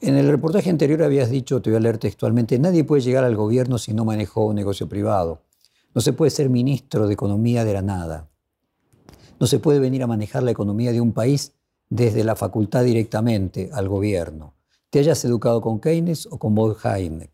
[0.00, 3.36] en el reportaje anterior habías dicho, te voy a leer textualmente, nadie puede llegar al
[3.36, 5.42] gobierno si no manejó un negocio privado.
[5.94, 8.31] No se puede ser ministro de Economía de la nada.
[9.42, 11.50] No se puede venir a manejar la economía de un país
[11.90, 14.54] desde la facultad directamente al gobierno.
[14.88, 17.32] Te hayas educado con Keynes o con Bob Heineck.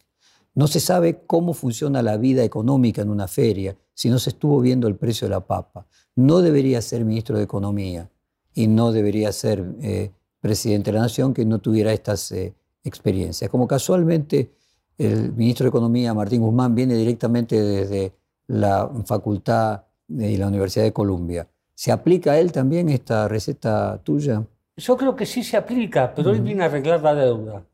[0.54, 4.58] No se sabe cómo funciona la vida económica en una feria si no se estuvo
[4.58, 5.86] viendo el precio de la papa.
[6.16, 8.08] No debería ser ministro de Economía
[8.54, 13.50] y no debería ser eh, presidente de la Nación que no tuviera estas eh, experiencias.
[13.50, 14.54] Como casualmente
[14.96, 18.14] el ministro de Economía, Martín Guzmán, viene directamente desde
[18.46, 21.46] la facultad y la Universidad de Columbia.
[21.78, 24.44] ¿Se aplica a él también esta receta tuya?
[24.76, 27.64] Yo creo que sí se aplica, pero él viene a arreglar la deuda.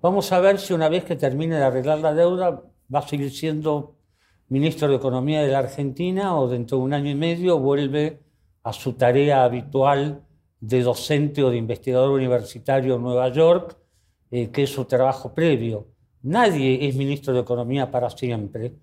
[0.00, 2.62] Vamos a ver si una vez que termine de arreglar la deuda
[2.92, 3.98] va a seguir siendo
[4.48, 8.22] ministro de Economía de la Argentina o dentro de un año y medio vuelve
[8.62, 10.22] a su tarea habitual
[10.60, 13.76] de docente o de investigador universitario en Nueva York,
[14.30, 15.88] eh, que es su trabajo previo.
[16.22, 18.76] Nadie es ministro de Economía para siempre,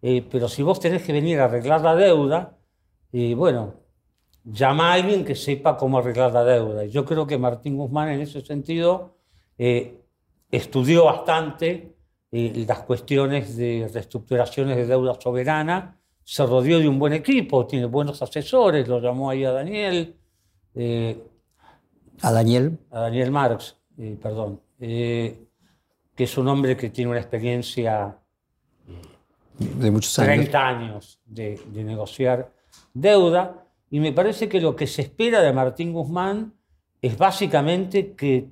[0.00, 2.56] eh, pero si vos tenés que venir a arreglar la deuda,
[3.12, 3.74] eh, bueno,
[4.44, 6.84] llama a alguien que sepa cómo arreglar la deuda.
[6.84, 9.16] Y yo creo que Martín Guzmán en ese sentido
[9.58, 10.00] eh,
[10.50, 11.96] estudió bastante
[12.32, 17.86] eh, las cuestiones de reestructuraciones de deuda soberana, se rodeó de un buen equipo, tiene
[17.86, 20.16] buenos asesores, lo llamó ahí a Daniel,
[20.74, 21.22] eh,
[22.20, 25.46] A Daniel, a Daniel Marx, eh, perdón, que
[26.16, 28.18] es un hombre que tiene una experiencia
[29.58, 30.34] de muchos años.
[30.34, 32.52] 30 años de, de negociar
[32.94, 33.66] deuda.
[33.90, 36.54] Y me parece que lo que se espera de Martín Guzmán
[37.00, 38.50] es básicamente que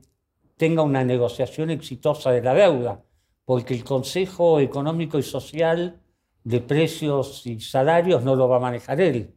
[0.56, 3.02] tenga una negociación exitosa de la deuda,
[3.44, 6.00] porque el Consejo Económico y Social
[6.44, 9.34] de Precios y Salarios no lo va a manejar él.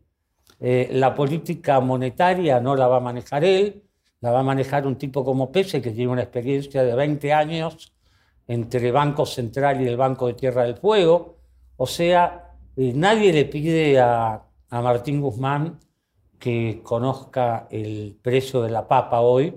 [0.60, 3.84] Eh, la política monetaria no la va a manejar él,
[4.22, 7.94] la va a manejar un tipo como Pese, que tiene una experiencia de 20 años
[8.48, 11.38] entre el Banco Central y el Banco de Tierra del Fuego.
[11.78, 15.80] O sea, eh, nadie le pide a, a Martín Guzmán
[16.40, 19.56] que conozca el precio de la papa hoy,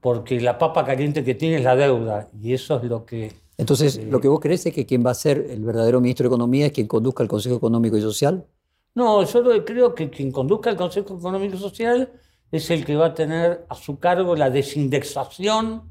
[0.00, 3.32] porque la papa caliente que tiene es la deuda, y eso es lo que...
[3.56, 6.28] Entonces, lo que vos crees es que quien va a ser el verdadero ministro de
[6.28, 8.46] Economía es quien conduzca el Consejo Económico y Social.
[8.94, 12.10] No, yo creo que quien conduzca el Consejo Económico y Social
[12.50, 15.82] es el que va a tener a su cargo la desindexación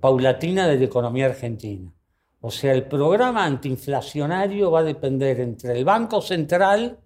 [0.00, 1.92] paulatina de la economía argentina.
[2.40, 6.98] O sea, el programa antiinflacionario va a depender entre el Banco Central,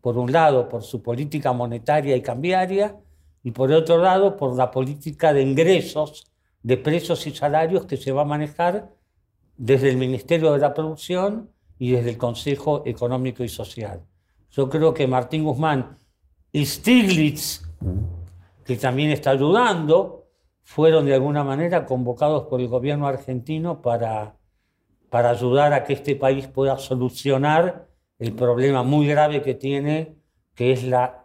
[0.00, 2.96] por un lado, por su política monetaria y cambiaria,
[3.42, 6.26] y por otro lado, por la política de ingresos,
[6.62, 8.90] de precios y salarios que se va a manejar
[9.56, 14.02] desde el Ministerio de la Producción y desde el Consejo Económico y Social.
[14.50, 15.98] Yo creo que Martín Guzmán
[16.52, 17.62] y Stiglitz,
[18.64, 20.26] que también está ayudando,
[20.62, 24.36] fueron de alguna manera convocados por el gobierno argentino para,
[25.08, 27.89] para ayudar a que este país pueda solucionar
[28.20, 30.14] el problema muy grave que tiene,
[30.54, 31.24] que es la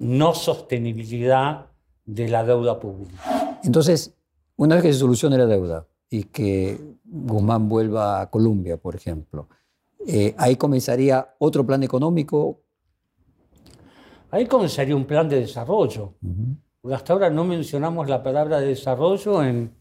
[0.00, 1.66] no sostenibilidad
[2.04, 3.60] de la deuda pública.
[3.62, 4.12] Entonces,
[4.56, 9.48] una vez que se solucione la deuda y que Guzmán vuelva a Colombia, por ejemplo,
[10.04, 12.60] eh, ahí comenzaría otro plan económico.
[14.32, 16.14] Ahí comenzaría un plan de desarrollo.
[16.92, 19.72] Hasta ahora no mencionamos la palabra desarrollo en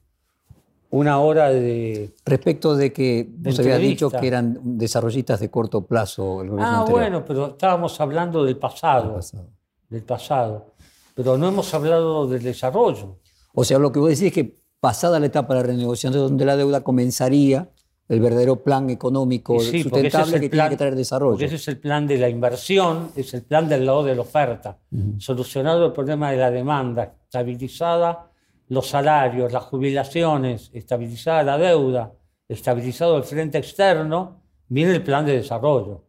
[0.91, 2.13] una hora de...
[2.25, 6.79] Respecto de que vos habías dicho que eran desarrollistas de corto plazo el gobierno Ah,
[6.81, 6.99] anterior.
[6.99, 9.47] bueno, pero estábamos hablando del pasado, pasado.
[9.89, 10.73] del pasado.
[11.15, 13.17] Pero no hemos hablado del desarrollo.
[13.53, 16.45] O sea, lo que vos decís es que pasada la etapa de la renegociación de
[16.45, 17.69] la deuda comenzaría
[18.09, 21.31] el verdadero plan económico sí, sustentable es que el tiene plan- que traer desarrollo.
[21.33, 24.21] Porque ese es el plan de la inversión, es el plan del lado de la
[24.21, 24.77] oferta.
[25.19, 28.30] Solucionado el problema de la demanda, estabilizada
[28.71, 32.13] los salarios, las jubilaciones, estabilizada la deuda,
[32.47, 36.05] estabilizado el frente externo, viene el plan de desarrollo.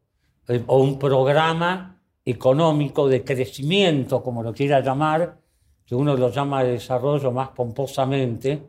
[0.46, 5.40] El- o un programa económico de crecimiento, como lo quiera llamar,
[5.84, 8.62] que uno lo llama de desarrollo más pomposamente,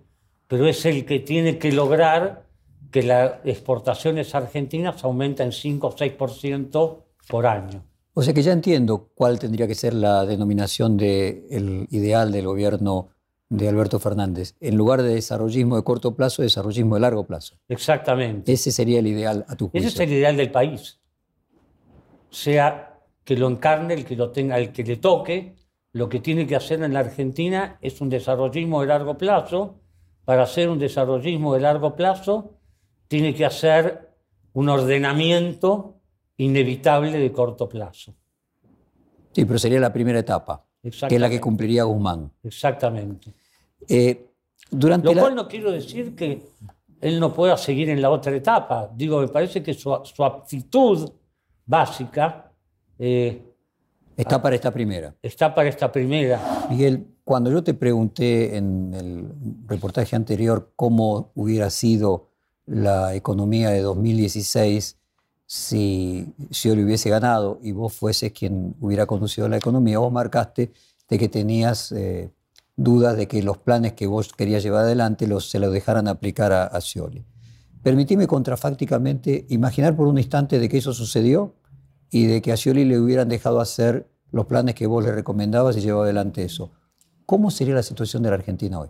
[0.48, 2.48] pero es el que tiene que lograr
[2.90, 7.84] que las exportaciones argentinas aumenten 5 o 6% por año.
[8.16, 13.10] O sea que ya entiendo cuál tendría que ser la denominación del ideal del gobierno
[13.54, 14.56] de Alberto Fernández.
[14.60, 17.60] En lugar de desarrollismo de corto plazo, desarrollismo de largo plazo.
[17.68, 18.52] Exactamente.
[18.52, 19.88] Ese sería el ideal a tu juicio.
[19.88, 21.00] Ese es el ideal del país.
[22.32, 25.56] Sea que lo encarne el que lo tenga, el que le toque,
[25.92, 29.80] lo que tiene que hacer en la Argentina es un desarrollismo de largo plazo.
[30.26, 32.58] Para hacer un desarrollismo de largo plazo,
[33.08, 34.16] tiene que hacer
[34.54, 36.00] un ordenamiento
[36.38, 38.16] inevitable de corto plazo.
[39.32, 42.32] Sí, pero sería la primera etapa, que es la que cumpliría Guzmán.
[42.42, 43.43] Exactamente.
[43.90, 44.30] Eh,
[44.72, 46.42] durante Lo la- cual no quiero decir que
[47.02, 48.90] él no pueda seguir en la otra etapa.
[48.96, 51.10] Digo, me parece que su, su aptitud
[51.66, 52.52] básica
[52.98, 53.42] eh,
[54.16, 55.14] está para esta primera.
[55.22, 56.68] está para esta primera.
[56.70, 59.28] Miguel, cuando yo te pregunté en el
[59.68, 62.30] reportaje anterior cómo hubiera sido
[62.66, 64.98] la economía de 2016
[65.46, 70.12] si, si yo le hubiese ganado y vos fueses quien hubiera conducido la economía, vos
[70.12, 70.72] marcaste
[71.10, 72.32] de que tenías eh,
[72.76, 76.52] dudas de que los planes que vos querías llevar adelante los, se los dejaran aplicar
[76.52, 77.24] a, a Scioli.
[77.82, 81.56] Permitime contrafácticamente imaginar por un instante de que eso sucedió
[82.10, 85.78] y de que a Scioli le hubieran dejado hacer los planes que vos le recomendabas
[85.78, 86.72] y llevaba adelante eso.
[87.26, 88.90] ¿Cómo sería la situación de la Argentina hoy?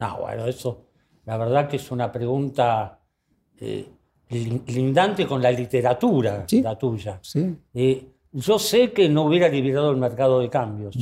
[0.00, 0.86] No, bueno, eso,
[1.24, 3.00] la verdad que es una pregunta
[3.58, 3.88] eh,
[4.30, 6.60] lin- lindante con la literatura, Sí.
[6.62, 7.18] la tuya.
[7.22, 7.56] ¿Sí?
[7.72, 10.96] Eh, yo sé que no hubiera liberado el mercado de cambios.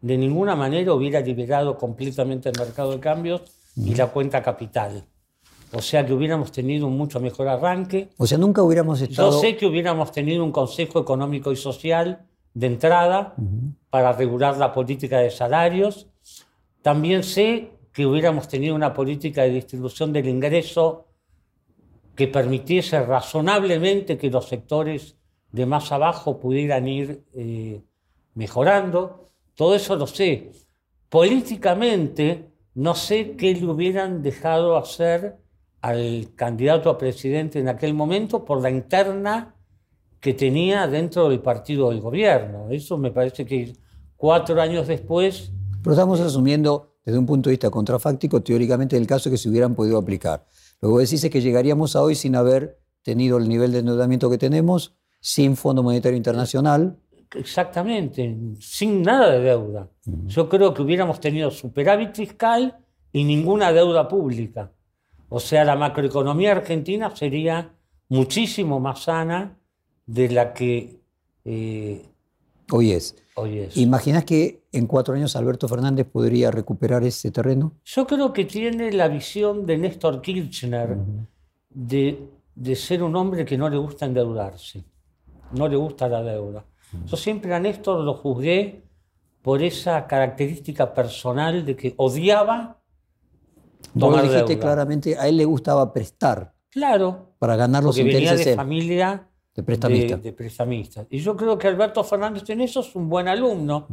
[0.00, 3.42] De ninguna manera hubiera liberado completamente el mercado de cambios
[3.76, 5.04] y la cuenta capital.
[5.72, 8.08] O sea que hubiéramos tenido un mucho mejor arranque.
[8.16, 9.40] O sea, nunca hubiéramos Yo estado...
[9.40, 13.36] sé que hubiéramos tenido un Consejo Económico y Social de entrada
[13.88, 16.08] para regular la política de salarios.
[16.82, 21.06] También sé que hubiéramos tenido una política de distribución del ingreso
[22.16, 25.16] que permitiese razonablemente que los sectores
[25.52, 27.82] de más abajo pudieran ir eh,
[28.34, 29.29] mejorando.
[29.54, 30.52] Todo eso lo sé.
[31.08, 35.38] Políticamente, no sé qué le hubieran dejado hacer
[35.80, 39.54] al candidato a presidente en aquel momento por la interna
[40.20, 42.68] que tenía dentro del partido del gobierno.
[42.70, 43.72] Eso me parece que
[44.16, 45.50] cuatro años después...
[45.82, 49.74] Pero estamos asumiendo desde un punto de vista contrafáctico, teóricamente, el caso que se hubieran
[49.74, 50.46] podido aplicar.
[50.80, 54.94] Que decís que llegaríamos a hoy sin haber tenido el nivel de endeudamiento que tenemos,
[55.20, 56.98] sin Fondo Monetario Internacional.
[57.34, 59.88] Exactamente, sin nada de deuda.
[60.26, 62.78] Yo creo que hubiéramos tenido superávit fiscal
[63.12, 64.72] y ninguna deuda pública.
[65.28, 67.72] O sea, la macroeconomía argentina sería
[68.08, 69.56] muchísimo más sana
[70.06, 71.00] de la que
[71.44, 72.04] eh,
[72.70, 73.16] hoy es.
[73.36, 73.76] Hoy es.
[73.76, 77.74] ¿Imaginas que en cuatro años Alberto Fernández podría recuperar ese terreno?
[77.84, 80.96] Yo creo que tiene la visión de Néstor Kirchner
[81.70, 84.84] de, de, ser un hombre que no le gusta endeudarse,
[85.52, 86.64] no le gusta la deuda.
[87.06, 88.82] Yo siempre a Néstor lo juzgué
[89.42, 92.78] por esa característica personal de que odiaba
[93.98, 96.52] tomar Vos dijiste claramente, a él le gustaba prestar.
[96.70, 97.34] Claro.
[97.38, 98.38] Para ganar los porque intereses.
[98.38, 100.16] Venía de familia de prestamista.
[100.16, 101.06] De, prestamista.
[101.10, 103.88] Y yo creo que Alberto Fernández en eso es un buen alumno.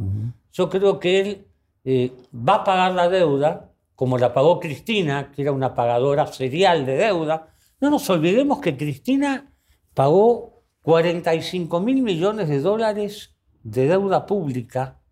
[0.52, 1.46] Yo creo que él
[1.84, 6.86] eh, va a pagar la deuda, como la pagó Cristina, que era una pagadora serial
[6.86, 7.48] de deuda.
[7.80, 9.52] No nos olvidemos que Cristina
[9.94, 10.57] pagó
[10.88, 15.02] 45 mil millones de dólares de deuda pública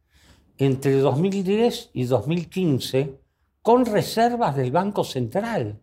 [0.56, 3.20] entre 2010 y 2015
[3.60, 5.82] con reservas del Banco Central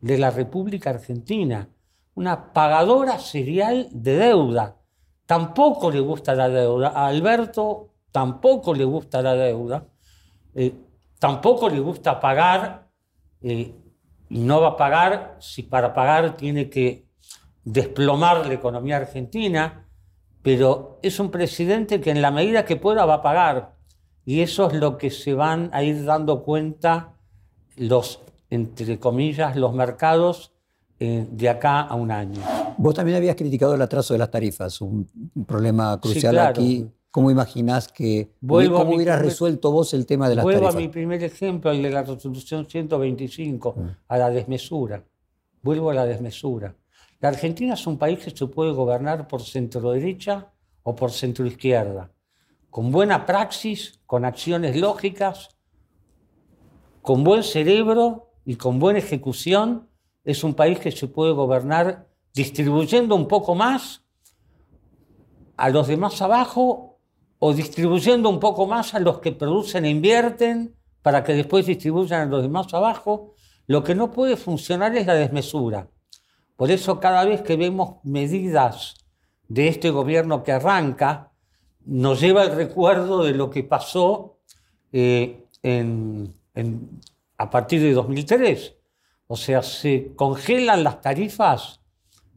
[0.00, 1.68] de la República Argentina
[2.14, 4.76] una pagadora serial de deuda.
[5.26, 6.92] Tampoco le gusta la deuda.
[6.94, 9.88] A Alberto tampoco le gusta la deuda.
[10.54, 10.72] Eh,
[11.18, 12.88] tampoco le gusta pagar
[13.40, 13.74] eh,
[14.28, 17.10] y no va a pagar si para pagar tiene que
[17.64, 19.88] desplomar la economía argentina,
[20.42, 23.76] pero es un presidente que en la medida que pueda va a pagar.
[24.24, 27.14] Y eso es lo que se van a ir dando cuenta
[27.76, 30.52] los, entre comillas, los mercados
[30.98, 32.40] eh, de acá a un año.
[32.76, 35.08] Vos también habías criticado el atraso de las tarifas, un,
[35.46, 36.88] problema crucial aquí.
[37.10, 40.62] ¿Cómo imaginás que, Vuelvo cómo hubieras resuelto vos el tema de las tarifas?
[40.62, 43.88] Vuelvo a mi primer ejemplo, el de la resolución 125, mm.
[44.08, 45.04] a la desmesura.
[45.60, 46.74] Vuelvo a la desmesura.
[47.22, 50.50] La Argentina es un país que se puede gobernar por centro derecha
[50.82, 52.10] o por centro izquierda,
[52.68, 55.56] con buena praxis, con acciones lógicas,
[57.00, 59.88] con buen cerebro y con buena ejecución
[60.24, 64.04] es un país que se puede gobernar distribuyendo un poco más
[65.56, 66.98] a los demás abajo
[67.38, 72.22] o distribuyendo un poco más a los que producen e invierten para que después distribuyan
[72.22, 73.36] a los demás abajo.
[73.68, 75.88] Lo que no puede funcionar es la desmesura.
[76.62, 78.94] Por eso cada vez que vemos medidas
[79.48, 81.32] de este gobierno que arranca,
[81.84, 84.38] nos lleva el recuerdo de lo que pasó
[84.92, 85.48] eh,
[87.36, 88.76] a partir de 2003
[89.26, 91.80] o sea, ¿se congelan las tarifas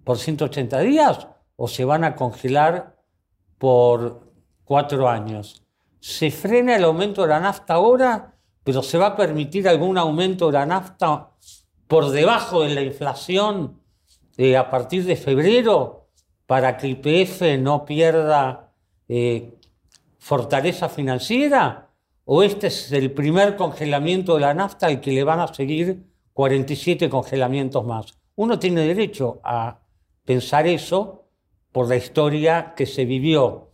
[0.03, 2.97] por 180 días o se van a congelar
[3.59, 4.31] por
[4.63, 5.61] cuatro años?
[5.99, 10.47] ¿Se frena el aumento de la nafta ahora, pero se va a permitir algún aumento
[10.47, 11.29] de la nafta
[11.87, 13.84] por debajo de la inflación
[14.37, 16.09] eh, a partir de febrero
[16.45, 18.71] para que IPF no pierda
[19.07, 19.57] eh,
[20.19, 21.89] fortaleza financiera?
[22.25, 26.03] ¿O este es el primer congelamiento de la nafta al que le van a seguir
[26.35, 28.07] 47 congelamientos más.
[28.35, 29.79] Uno tiene derecho a
[30.25, 31.29] pensar eso
[31.71, 33.71] por la historia que se vivió.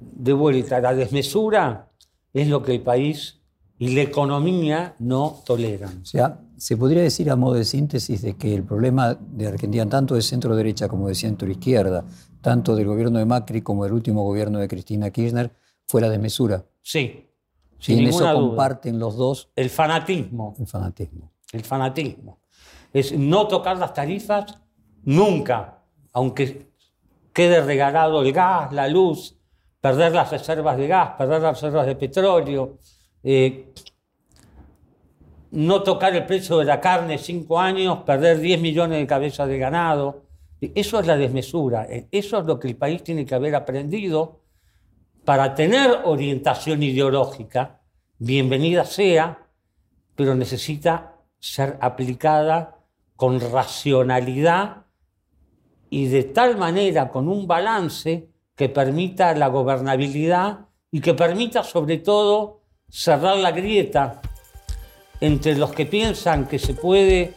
[0.00, 1.90] De vuelta, la desmesura
[2.32, 3.40] es lo que el país
[3.76, 6.00] y la economía no toleran.
[6.00, 9.88] O sea, se podría decir a modo de síntesis de que el problema de Argentina,
[9.88, 12.04] tanto de centro derecha como de centro izquierda,
[12.42, 15.50] tanto del gobierno de Macri como del último gobierno de Cristina Kirchner,
[15.86, 16.62] fue la desmesura.
[16.82, 17.30] Sí,
[17.86, 19.48] y en eso comparten los dos.
[19.56, 20.54] El fanatismo.
[20.58, 21.32] El fanatismo.
[21.50, 22.40] El fanatismo.
[22.92, 24.58] Es no tocar las tarifas
[25.04, 25.82] nunca,
[26.12, 26.72] aunque
[27.32, 29.34] quede regalado el gas, la luz,
[29.80, 32.76] perder las reservas de gas, perder las reservas de petróleo,
[33.22, 33.72] eh,
[35.50, 39.58] no tocar el precio de la carne cinco años, perder 10 millones de cabezas de
[39.58, 40.24] ganado.
[40.60, 41.86] Eso es la desmesura.
[41.88, 44.40] Eh, eso es lo que el país tiene que haber aprendido
[45.24, 47.80] para tener orientación ideológica,
[48.18, 49.46] bienvenida sea,
[50.14, 52.78] pero necesita ser aplicada
[53.16, 54.86] con racionalidad
[55.90, 61.98] y de tal manera, con un balance que permita la gobernabilidad y que permita sobre
[61.98, 64.20] todo cerrar la grieta
[65.20, 67.34] entre los que piensan que se puede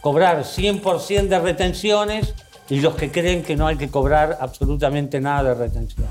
[0.00, 2.34] cobrar 100% de retenciones
[2.68, 6.10] y los que creen que no hay que cobrar absolutamente nada de retenciones.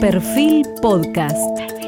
[0.00, 1.79] Perfil Podcast.